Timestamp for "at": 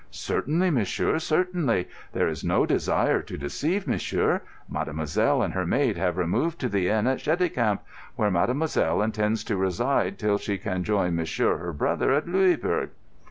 7.05-7.19, 12.13-12.27